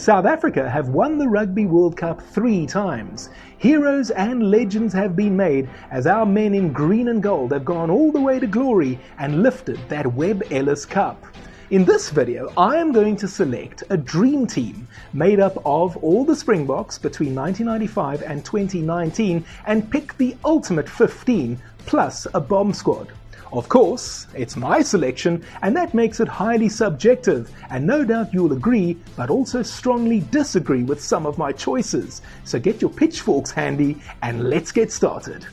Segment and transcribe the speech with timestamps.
[0.00, 3.28] South Africa have won the Rugby World Cup three times.
[3.58, 7.90] Heroes and legends have been made as our men in green and gold have gone
[7.90, 11.22] all the way to glory and lifted that Webb Ellis Cup.
[11.68, 16.24] In this video, I am going to select a dream team made up of all
[16.24, 23.12] the Springboks between 1995 and 2019 and pick the ultimate 15 plus a bomb squad.
[23.52, 28.52] Of course, it's my selection, and that makes it highly subjective, and no doubt you'll
[28.52, 32.22] agree, but also strongly disagree with some of my choices.
[32.44, 35.46] So get your pitchforks handy, and let's get started.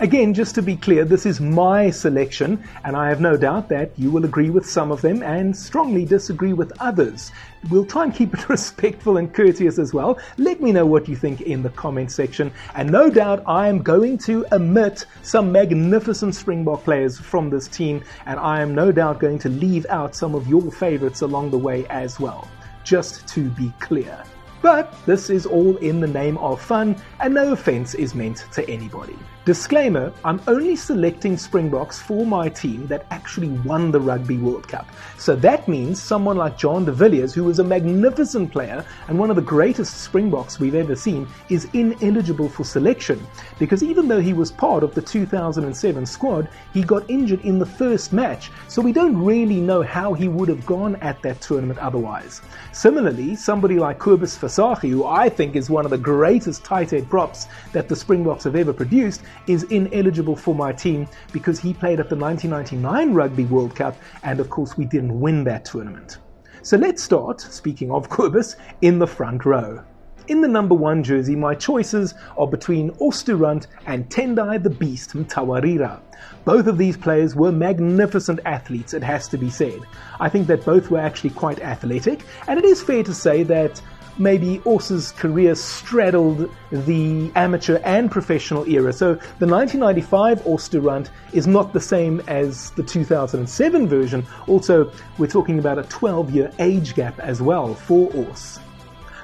[0.00, 3.92] Again, just to be clear, this is my selection, and I have no doubt that
[3.96, 7.30] you will agree with some of them and strongly disagree with others.
[7.70, 10.18] We'll try and keep it respectful and courteous as well.
[10.36, 13.82] Let me know what you think in the comment section, and no doubt I am
[13.82, 19.20] going to omit some magnificent Springbok players from this team, and I am no doubt
[19.20, 22.48] going to leave out some of your favorites along the way as well,
[22.82, 24.24] just to be clear.
[24.60, 28.68] But this is all in the name of fun, and no offense is meant to
[28.68, 29.16] anybody.
[29.44, 34.88] Disclaimer I'm only selecting Springboks for my team that actually won the Rugby World Cup.
[35.18, 39.28] So that means someone like Jean de Villiers, who was a magnificent player and one
[39.28, 43.20] of the greatest Springboks we've ever seen, is ineligible for selection.
[43.58, 47.66] Because even though he was part of the 2007 squad, he got injured in the
[47.66, 48.50] first match.
[48.68, 52.40] So we don't really know how he would have gone at that tournament otherwise.
[52.72, 57.10] Similarly, somebody like Kobus Visagie, who I think is one of the greatest tight head
[57.10, 62.00] props that the Springboks have ever produced, is ineligible for my team because he played
[62.00, 66.18] at the 1999 Rugby World Cup, and of course, we didn't win that tournament.
[66.62, 69.84] So let's start, speaking of Kobus, in the front row.
[70.28, 76.00] In the number one jersey, my choices are between Os and Tendai the Beast Mtawarira.
[76.46, 79.80] Both of these players were magnificent athletes, it has to be said.
[80.20, 83.82] I think that both were actually quite athletic, and it is fair to say that
[84.18, 88.92] maybe Os's career straddled the amateur and professional era.
[88.92, 94.26] So the 1995 Os du Randt is not the same as the 2007 version.
[94.46, 98.58] Also, we're talking about a 12 year age gap as well for Os.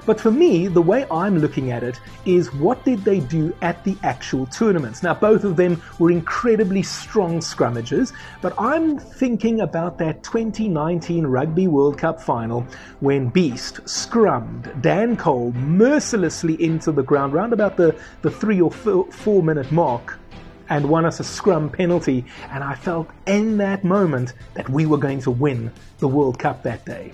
[0.05, 3.83] But for me, the way I'm looking at it is what did they do at
[3.83, 5.03] the actual tournaments?
[5.03, 8.11] Now, both of them were incredibly strong scrummages,
[8.41, 12.65] but I'm thinking about that 2019 Rugby World Cup final
[12.99, 18.71] when Beast scrummed Dan Cole mercilessly into the ground round about the, the three or
[18.71, 20.17] four minute mark
[20.69, 22.25] and won us a scrum penalty.
[22.49, 26.63] And I felt in that moment that we were going to win the World Cup
[26.63, 27.13] that day.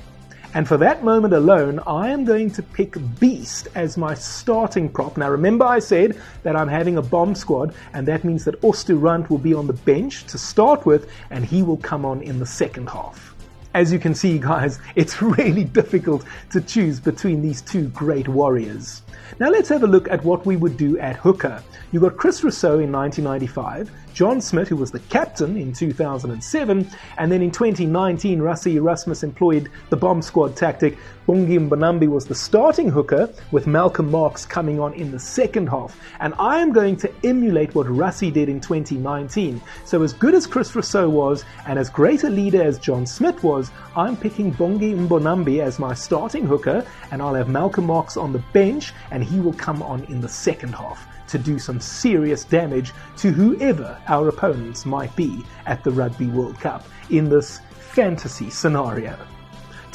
[0.57, 5.15] And for that moment alone, I am going to pick Beast as my starting prop.
[5.15, 8.89] Now, remember, I said that I'm having a bomb squad, and that means that Os
[8.89, 12.45] will be on the bench to start with, and he will come on in the
[12.47, 13.35] second half.
[13.75, 19.03] As you can see, guys, it's really difficult to choose between these two great warriors.
[19.39, 21.61] Now let's have a look at what we would do at hooker.
[21.91, 26.89] You got Chris Rossouw in 1995, John Smit, who was the captain in 2007,
[27.19, 30.97] and then in 2019, Rassie Erasmus employed the bomb squad tactic.
[31.27, 35.95] Bongi Mbonambi was the starting hooker, with Malcolm Marx coming on in the second half.
[36.19, 39.61] And I am going to emulate what Rassie did in 2019.
[39.85, 43.43] So, as good as Chris Rossouw was, and as great a leader as John Smit
[43.43, 48.33] was, I'm picking Bongi Mbonambi as my starting hooker, and I'll have Malcolm Marx on
[48.33, 52.43] the bench, and he will come on in the second half to do some serious
[52.43, 58.49] damage to whoever our opponents might be at the Rugby World Cup in this fantasy
[58.49, 59.17] scenario.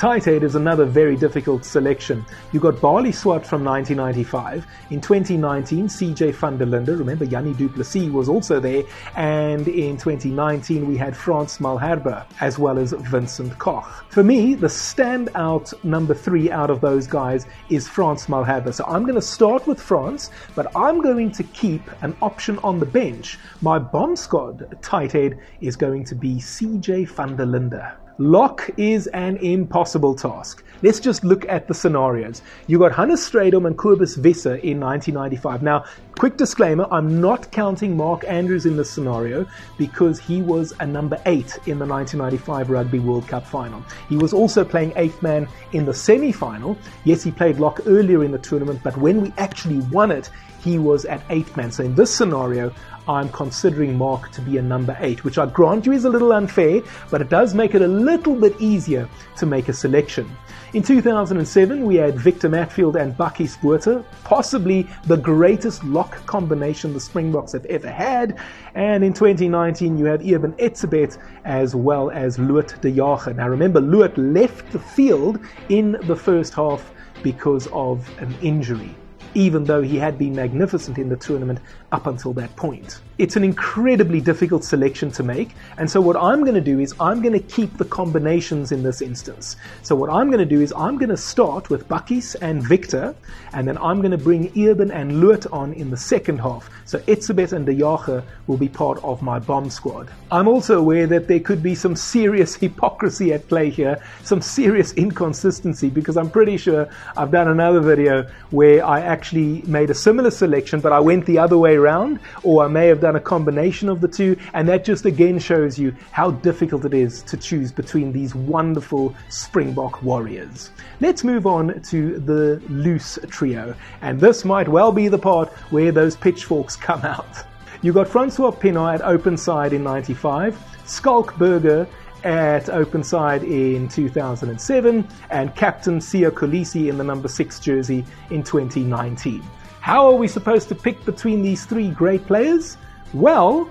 [0.02, 2.26] Head is another very difficult selection.
[2.50, 4.66] You got Balie Swart from 1995.
[4.90, 8.82] In 2019, CJ van der Linde, remember Jannie du Plessis was also there.
[9.14, 13.86] And in 2019, we had Frans Malherbe as well as Vincent Koch.
[14.08, 18.74] For me, the standout number three out of those guys is Frans Malherbe.
[18.74, 22.80] So I'm going to start with Frans, but I'm going to keep an option on
[22.80, 23.38] the bench.
[23.60, 28.01] My bomb squad tight head is going to be CJ van der Linde.
[28.19, 30.62] Lock is an impossible task.
[30.83, 32.43] Let's just look at the scenarios.
[32.67, 35.62] You got Hannes Strydom and Kobus Wiese in 1995.
[35.62, 35.85] Now,
[36.19, 39.47] quick disclaimer, I'm not counting Mark Andrews in this scenario
[39.79, 43.82] because he was a number eight in the 1995 Rugby World Cup final.
[44.09, 46.76] He was also playing eighth man in the semi-final.
[47.05, 50.29] Yes, he played lock earlier in the tournament, but when we actually won it,
[50.62, 51.70] he was at eighth man.
[51.73, 52.73] So in this scenario,
[53.08, 56.32] I'm considering Mark to be a number eight, which I grant you is a little
[56.32, 59.08] unfair, but it does make it a little bit easier
[59.38, 60.31] to make a selection.
[60.75, 67.00] In 2007, we had Victor Matfield and Bakkies Botha, possibly the greatest lock combination the
[67.00, 68.38] Springboks have ever had.
[68.75, 73.34] And in 2019, you have Eben Etzebeth as well as Lood de Jager.
[73.34, 78.94] Now remember, Lood left the field in the first half because of an injury
[79.34, 81.58] even though he had been magnificent in the tournament
[81.90, 83.00] up until that point.
[83.19, 86.94] It's an incredibly difficult selection to make, and so what I'm going to do is
[86.99, 89.56] I'm going to keep the combinations in this instance.
[89.82, 93.14] So what I'm going to do is I'm going to start with Bakkies and Victor,
[93.52, 96.70] and then I'm going to bring Eben and Lood on in the second half.
[96.84, 100.11] So Etzebeth and De will be part of my bomb squad.
[100.31, 104.93] I'm also aware that there could be some serious hypocrisy at play here, some serious
[104.94, 110.32] inconsistency, because I'm pretty sure I've done another video where I actually made a similar
[110.32, 113.88] selection, but I went the other way around, or I may have done a combination
[113.88, 117.70] of the two, and that just again shows you how difficult it is to choose
[117.70, 120.72] between these wonderful Springbok warriors.
[121.00, 125.92] Let's move on to the loose trio, and this might well be the part where
[125.92, 127.44] those pitchforks come out.
[127.80, 131.86] You got Francois Pienaar at open side in 95, Schalk Burger
[132.24, 138.42] at open side in 2007, and captain Siya Kolisi in the number 6 jersey in
[138.42, 139.42] 2019.
[139.80, 142.76] How are we supposed to pick between these three great players?
[143.12, 143.69] Well,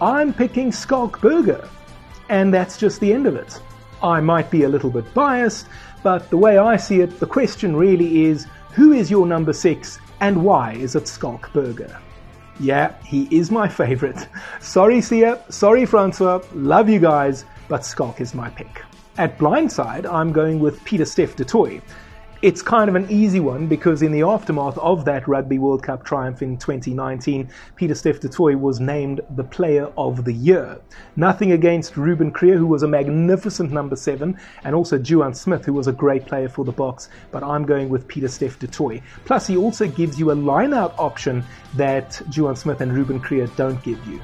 [0.00, 1.68] I'm picking Schalk Burger,
[2.28, 3.60] and that's just the end of it.
[4.02, 5.68] I might be a little bit biased,
[6.02, 9.98] but the way I see it, the question really is who is your number six
[10.20, 11.98] and why is it Schalk Burger?
[12.60, 14.28] Yeah, he is my favorite.
[14.60, 15.40] Sorry, Siya.
[15.52, 16.40] Sorry, Francois.
[16.54, 18.82] Love you guys, but Schalk is my pick.
[19.18, 21.80] At blindside, I'm going with Pieter-Steph du Toit.
[22.42, 26.04] It's kind of an easy one because in the aftermath of that Rugby World Cup
[26.04, 30.78] triumph in 2019, Pieter-Steph du Toit was named the Player of the Year.
[31.16, 35.72] Nothing against Ruben Kruger, who was a magnificent number seven, and also Juan Smith, who
[35.72, 39.00] was a great player for the Boks, but I'm going with Pieter-Steph du Toit.
[39.24, 41.42] Plus, he also gives you a line-out option
[41.74, 44.20] that Juan Smith and Ruben Kruger don't give you.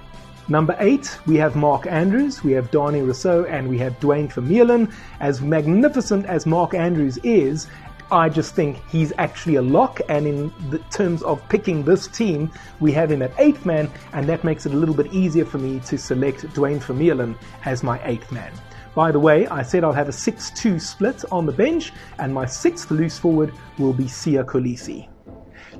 [0.48, 4.92] Number eight, we have Mark Andrews, we have Danie Rossouw, and we have Duane Vermeulen.
[5.20, 7.68] As magnificent as Mark Andrews is,
[8.10, 10.52] I just think he's actually a lock, and in
[10.90, 12.50] terms of picking this team,
[12.80, 15.58] we have him at eighth man, and that makes it a little bit easier for
[15.58, 18.52] me to select Duane Vermeulen as my eighth man.
[18.96, 22.34] By the way, I said I'll have a 6 2 split on the bench, and
[22.34, 25.08] my sixth loose forward will be Siya Kolisi.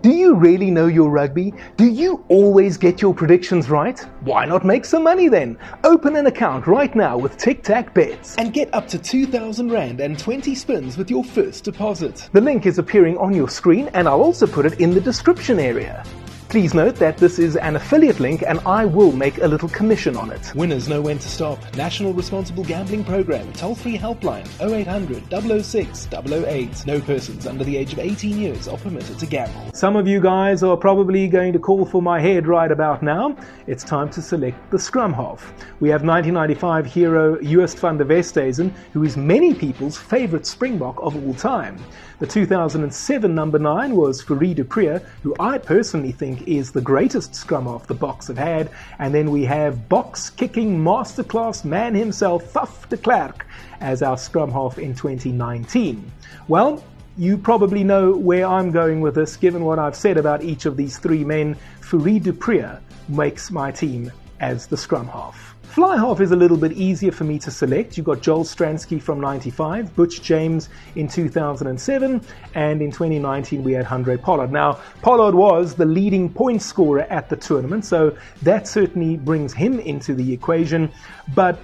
[0.03, 1.55] Do you really know your rugby?
[1.77, 4.01] Do you always get your predictions right?
[4.23, 5.57] Why not make some money then?
[5.85, 10.01] Open an account right now with Tic Tac Bets and get up to 2,000 Rand
[10.01, 12.29] and 20 spins with your first deposit.
[12.33, 15.61] The link is appearing on your screen and I'll also put it in the description
[15.61, 16.05] area.
[16.53, 20.19] Please note that this is an affiliate link and I will make a little commission
[20.19, 20.55] on it.
[20.55, 21.59] Winners know when to stop.
[21.77, 23.51] National Responsible Gambling Program.
[23.55, 26.87] Toll free helpline 0800 006 008.
[26.87, 29.73] No persons under the age of 18 years are permitted to gamble.
[29.73, 33.35] Some of you guys are probably going to call for my head right about now.
[33.67, 35.55] It's time to select the scrum half.
[35.81, 41.17] We have 1995 hero Joost van der Westhuizen, who is many people's favorite Springbok of
[41.17, 41.79] all time.
[42.23, 47.65] The 2007 number 9 was du Preez, who I personally think is the greatest scrum
[47.65, 48.71] half the Boks have had.
[48.99, 53.47] And then we have box kicking masterclass man himself, Faf de Klerk,
[53.81, 56.11] as our scrum half in 2019.
[56.49, 56.83] Well,
[57.17, 60.77] you probably know where I'm going with this, given what I've said about each of
[60.77, 61.56] these three men.
[61.81, 64.11] Fourie du Preez makes my team
[64.41, 65.52] as the scrum half.
[65.73, 67.97] Fly half is a little bit easier for me to select.
[67.97, 72.21] You've got Joel Stransky from 95, Butch James in 2007,
[72.55, 74.53] and in 2019 we had Handré Pollard.
[74.53, 79.81] Now, Pollard was the leading point scorer at the tournament, so that certainly brings him
[79.81, 80.93] into the equation.
[81.35, 81.58] But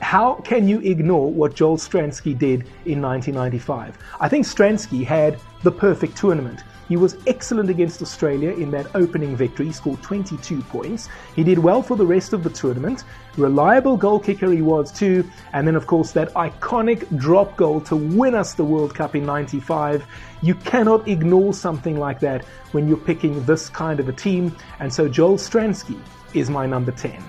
[0.00, 3.98] how can you ignore what Joel Stransky did in 1995?
[4.20, 6.62] I think Stransky had the perfect tournament.
[6.88, 9.66] He was excellent against Australia in that opening victory.
[9.66, 11.08] He scored 22 points.
[11.34, 13.04] He did well for the rest of the tournament.
[13.36, 15.28] Reliable goal kicker he was too.
[15.52, 19.24] And then, of course, that iconic drop goal to win us the World Cup in
[19.24, 20.04] 95.
[20.42, 24.54] You cannot ignore something like that when you're picking this kind of a team.
[24.80, 25.98] And so Joel Stransky
[26.34, 27.22] is my number 10.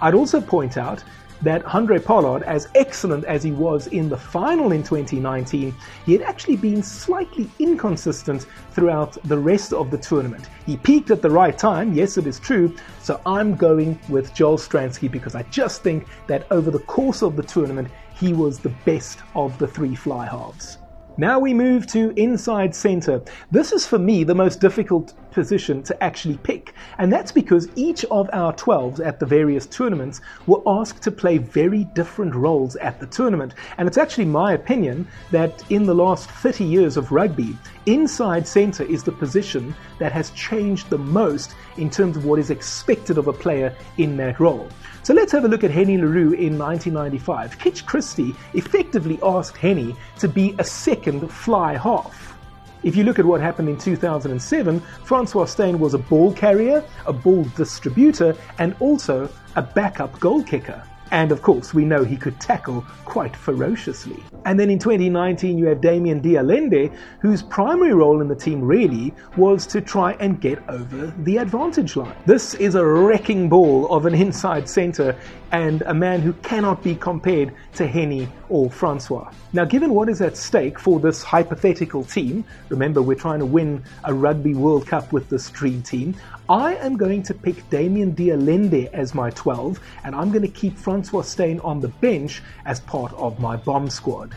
[0.00, 1.04] I'd also point out
[1.42, 6.22] that Handré Pollard, as excellent as he was in the final in 2019, he had
[6.22, 10.48] actually been slightly inconsistent throughout the rest of the tournament.
[10.66, 14.58] He peaked at the right time, yes, it is true, so I'm going with Joel
[14.58, 18.74] Stransky because I just think that over the course of the tournament, he was the
[18.84, 20.78] best of the three fly halves.
[21.16, 23.22] Now we move to inside center.
[23.50, 26.74] This is for me the most difficult position to actually pick.
[26.98, 31.38] And that's because each of our 12s at the various tournaments were asked to play
[31.38, 33.54] very different roles at the tournament.
[33.78, 37.56] And it's actually my opinion that in the last 30 years of rugby,
[37.90, 42.50] inside centre is the position that has changed the most in terms of what is
[42.50, 44.68] expected of a player in that role.
[45.02, 47.58] So let's have a look at Hennie le Roux in 1995.
[47.58, 52.36] Kitch Christie effectively asked Hennie to be a second fly half.
[52.82, 57.12] If you look at what happened in 2007, Francois Steyn was a ball carrier, a
[57.12, 60.82] ball distributor, and also a backup goal kicker.
[61.10, 64.22] And of course, we know he could tackle quite ferociously.
[64.44, 66.90] And then in 2019, you have Damian de Allende,
[67.20, 71.96] whose primary role in the team really was to try and get over the advantage
[71.96, 72.14] line.
[72.26, 75.16] This is a wrecking ball of an inside centre
[75.52, 79.30] and a man who cannot be compared to Hennie or Francois.
[79.52, 83.82] Now, given what is at stake for this hypothetical team, remember we're trying to win
[84.04, 86.14] a Rugby World Cup with this dream team,
[86.48, 90.48] I am going to pick Damian de Allende as my 12, and I'm going to
[90.48, 94.34] keep Francois Steyn on the bench as part of my bomb squad.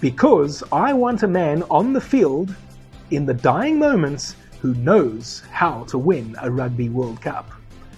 [0.00, 2.54] Because I want a man on the field
[3.10, 7.50] in the dying moments who knows how to win a Rugby World Cup.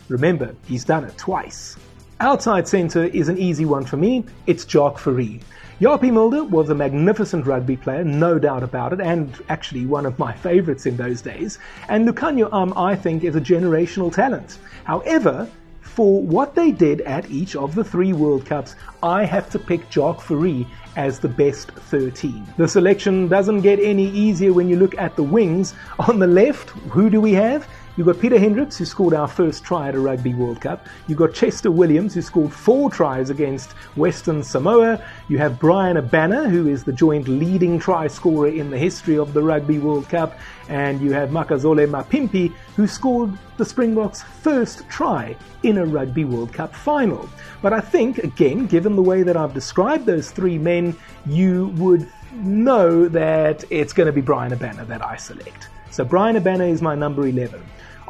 [0.09, 1.77] Remember, he's done it twice.
[2.21, 4.25] Outside centre is an easy one for me.
[4.47, 5.41] It's Jacques Fourie.
[5.81, 10.19] Japie Mulder was a magnificent rugby player, no doubt about it, and actually one of
[10.19, 11.59] my favourites in those days.
[11.89, 14.59] And Lukhanyo Am, um, I think, is a generational talent.
[14.85, 15.49] However,
[15.95, 19.91] for what they did at each of the three World Cups, I have to pick
[19.91, 20.67] Jacques Fourie
[20.97, 22.47] as the best 13.
[22.57, 25.75] The selection doesn't get any easier when you look at the wings.
[25.99, 27.69] On the left, who do we have?
[27.97, 30.87] You've got Pieter Hendriks, who scored our first try at a Rugby World Cup.
[31.09, 35.03] You've got Chester Williams, who scored four tries against Western Samoa.
[35.29, 39.33] You have Bryan Habana, who is the joint leading try scorer in the history of
[39.33, 40.39] the Rugby World Cup.
[40.69, 46.53] And you have Makazole Mapimpi, who scored the Springboks' first try in a Rugby World
[46.53, 47.29] Cup final.
[47.61, 52.09] But I think, again, given the way that I've described those three men, you would
[52.35, 55.69] know that it's going to be Bryan Habana that I select.
[55.91, 57.61] So Bryan Habana is my number 11.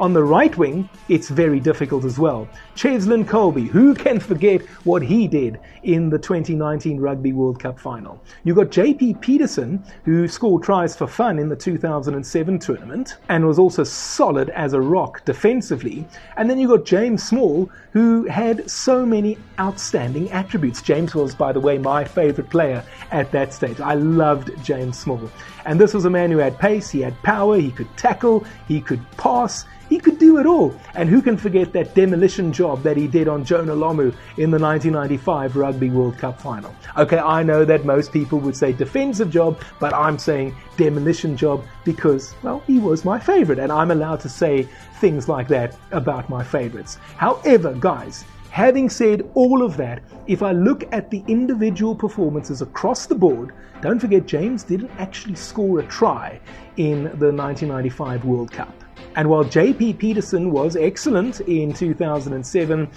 [0.01, 2.49] On the right wing, it's very difficult as well.
[2.75, 8.19] Cheslin Kolbe, who can forget what he did in the 2019 Rugby World Cup final?
[8.45, 13.59] You've got JP Pietersen, who scored tries for fun in the 2007 tournament and was
[13.59, 16.07] also solid as a rock defensively.
[16.39, 20.81] And then you've got James Small, who had so many outstanding attributes.
[20.81, 23.79] James was, by the way, my favorite player at that stage.
[23.81, 25.31] I loved James Small.
[25.67, 28.81] And this was a man who had pace, he had power, he could tackle, he
[28.81, 30.75] could pass, he could do it all.
[30.95, 34.59] And who can forget that demolition job that he did on Jonah Lomu in the
[34.59, 36.75] 1995 Rugby World Cup final?
[36.97, 41.65] Okay, I know that most people would say defensive job, but I'm saying demolition job
[41.85, 44.69] because, well, he was my favorite, and I'm allowed to say
[45.01, 46.97] things like that about my favorites.
[47.17, 53.07] However, guys, Having said all of that, if I look at the individual performances across
[53.07, 56.41] the board, don't forget James didn't actually score a try
[56.77, 58.75] in the 1995 World Cup.
[59.17, 62.89] And while JP Pietersen was excellent in 2007,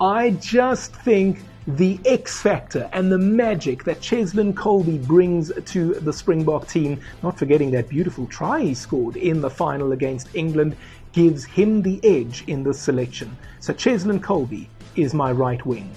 [0.00, 6.12] I just think the X factor and the magic that Cheslin Kolbe brings to the
[6.12, 10.76] Springbok team, not forgetting that beautiful try he scored in the final against England,
[11.12, 13.36] gives him the edge in this selection.
[13.60, 14.66] So Cheslin Kolbe
[14.96, 15.88] is my right wing.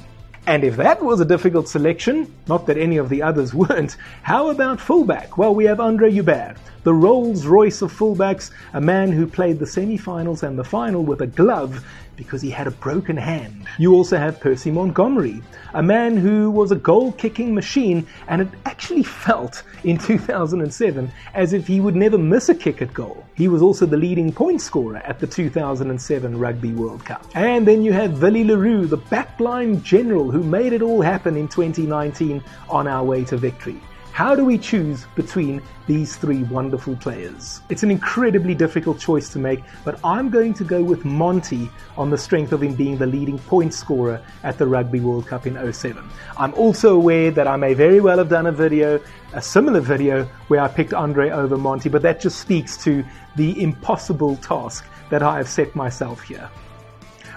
[0.48, 4.50] And if that was a difficult selection, not that any of the others weren't, how
[4.50, 5.38] about fullback?
[5.38, 9.66] Well, we have Andre Joubert, the Rolls Royce of fullbacks, a man who played the
[9.66, 11.84] semi finals and the final with a glove
[12.16, 13.68] because he had a broken hand.
[13.78, 15.42] You also have Percy Montgomery,
[15.74, 21.54] a man who was a goal kicking machine and it actually felt in 2007 as
[21.54, 23.26] if he would never miss a kick at goal.
[23.36, 27.26] He was also the leading point scorer at the 2007 Rugby World Cup.
[27.36, 31.36] And then you have Willie le Roux, the backline general who made it all happen
[31.36, 33.80] in 2019 on our way to victory.
[34.16, 37.60] How do we choose between these three wonderful players?
[37.68, 42.10] It's an incredibly difficult choice to make, but I'm going to go with Monty on
[42.10, 45.74] the strength of him being the leading point scorer at the Rugby World Cup in
[45.74, 46.02] 07.
[46.38, 49.02] I'm also aware that I may very well have done a video,
[49.34, 53.04] a similar video, where I picked Andre over Monty, but that just speaks to
[53.36, 56.50] the impossible task that I have set myself here.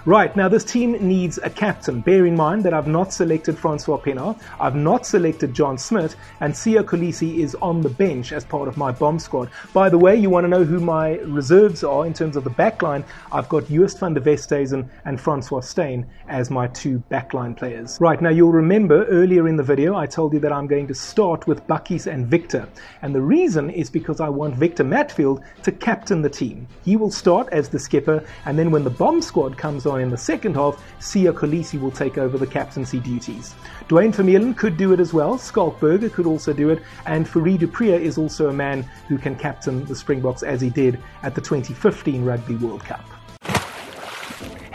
[0.05, 2.00] Right, now this team needs a captain.
[2.00, 6.55] Bear in mind that I've not selected Francois Pienaar, I've not selected John Smit, and
[6.55, 9.50] Siya Kolisi is on the bench as part of my bomb squad.
[9.75, 12.50] By the way, you want to know who my reserves are in terms of the
[12.50, 13.05] backline?
[13.33, 17.99] I've got Joost van der Westhuizen and Francois Steyn as my two backline players.
[18.00, 20.95] Right, now you'll remember earlier in the video I told you that I'm going to
[20.95, 22.69] start with Bakkies and Victor.
[23.02, 26.69] And the reason is because I want Victor Matfield to captain the team.
[26.85, 30.11] He will start as the skipper, and then when the bomb squad comes on in
[30.11, 33.55] the second half, Siya Kolisi will take over the captaincy duties.
[33.88, 37.59] Duane Vermeulen could do it as well, Schalk Burger could also do it, and Fourie
[37.59, 41.35] du Preez is also a man who can captain the Springboks as he did at
[41.35, 43.05] the 2015 Rugby World Cup.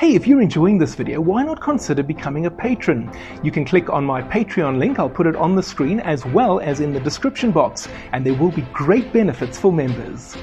[0.04, 3.10] Hey, if you're enjoying this video, why not consider becoming a patron?
[3.42, 6.60] You can click on my Patreon link, I'll put it on the screen as well
[6.60, 10.36] as in the description box, and there will be great benefits for members.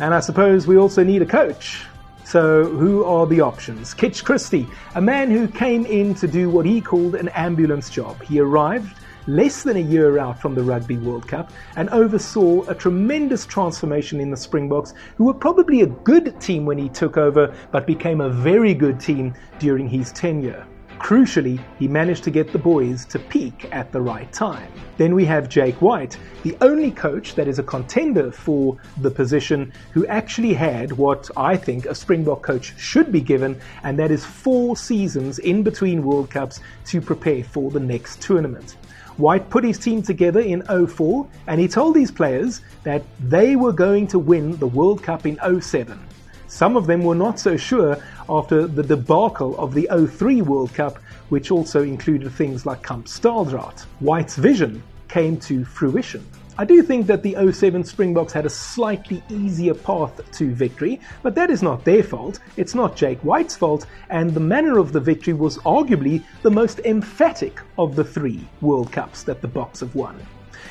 [0.00, 1.86] And I suppose we also need a coach.
[2.26, 3.94] So, who are the options?
[3.94, 4.66] Kitch Christie,
[4.96, 8.20] a man who came in to do what he called an ambulance job.
[8.20, 8.96] He arrived
[9.28, 14.18] less than a year out from the Rugby World Cup and oversaw a tremendous transformation
[14.18, 18.20] in the Springboks, who were probably a good team when he took over, but became
[18.20, 20.66] a very good team during his tenure.
[20.98, 24.70] Crucially, he managed to get the boys to peak at the right time.
[24.96, 29.72] Then we have Jake White, the only coach that is a contender for the position
[29.92, 34.24] who actually had what I think a Springbok coach should be given, and that is
[34.24, 38.76] four seasons in between World Cups to prepare for the next tournament.
[39.18, 43.72] White put his team together in 04 and he told these players that they were
[43.72, 46.05] going to win the World Cup in 07.
[46.48, 47.98] Some of them were not so sure
[48.28, 50.98] after the debacle of the 03 World Cup,
[51.28, 53.80] which also included things like Kamp Staaldraad.
[54.00, 56.24] White's vision came to fruition.
[56.58, 61.34] I do think that the 07 Springboks had a slightly easier path to victory, but
[61.34, 62.38] that is not their fault.
[62.56, 66.80] It's not Jake White's fault, and the manner of the victory was arguably the most
[66.86, 70.16] emphatic of the three World Cups that the Boks have won.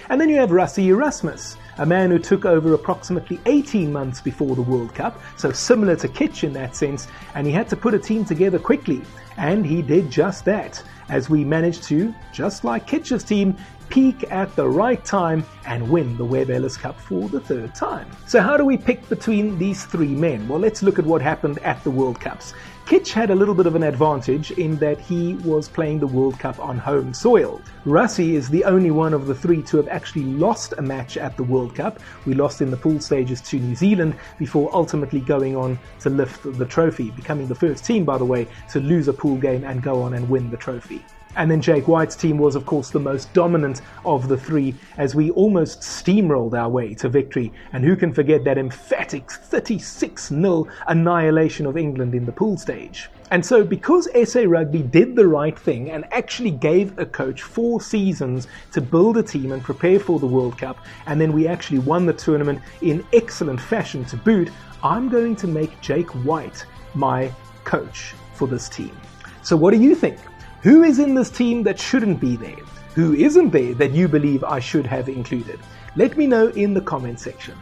[0.09, 4.55] And then you have Rassie Erasmus, a man who took over approximately 18 months before
[4.55, 7.93] the World Cup, so similar to Kitch in that sense, and he had to put
[7.93, 9.01] a team together quickly.
[9.37, 13.57] And he did just that, as we managed to, just like Kitch's team,
[13.89, 18.07] peak at the right time and win the Webb Ellis Cup for the third time.
[18.27, 20.47] So, how do we pick between these three men?
[20.47, 22.53] Well, let's look at what happened at the World Cups.
[22.85, 26.37] Kitch had a little bit of an advantage in that he was playing the World
[26.37, 27.59] Cup on home soil.
[27.83, 31.35] Rassie is the only one of the three to have actually lost a match at
[31.35, 31.99] the World Cup.
[32.27, 36.43] We lost in the pool stages to New Zealand before ultimately going on to lift
[36.43, 39.81] the trophy, becoming the first team, by the way, to lose a pool game and
[39.81, 41.03] go on and win the trophy.
[41.35, 45.15] And then Jake White's team was, of course, the most dominant of the three as
[45.15, 47.51] we almost steamrolled our way to victory.
[47.73, 53.09] And who can forget that emphatic 36 0 annihilation of England in the pool stage?
[53.31, 57.81] And so, because SA Rugby did the right thing and actually gave a coach four
[57.81, 61.79] seasons to build a team and prepare for the World Cup, and then we actually
[61.79, 64.51] won the tournament in excellent fashion to boot,
[64.83, 67.31] I'm going to make Jake White my
[67.63, 68.95] coach for this team.
[69.41, 70.19] So, what do you think?
[70.65, 72.57] Who is in this team that shouldn't be there?
[72.95, 75.59] Who isn't there that you believe I should have included?
[75.95, 77.55] Let me know in the comment section.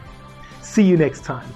[0.62, 1.52] See you next time.